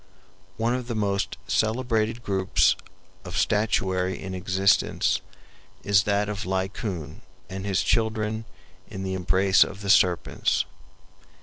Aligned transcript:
One 0.57 0.73
of 0.73 0.87
the 0.87 0.95
most 0.95 1.37
celebrated 1.47 2.23
groups 2.23 2.75
of 3.23 3.37
statuary 3.37 4.19
in 4.19 4.33
existence 4.33 5.21
is 5.83 6.05
that 6.05 6.27
of 6.27 6.43
Laocoon 6.43 7.21
and 7.51 7.67
his 7.67 7.83
children 7.83 8.45
in 8.87 9.03
the 9.03 9.13
embrace 9.13 9.63
of 9.63 9.81
the 9.81 9.91
serpents. 9.91 10.65